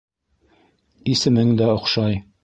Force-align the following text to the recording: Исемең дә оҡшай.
Исемең 1.15 1.51
дә 1.59 1.67
оҡшай. 1.75 2.17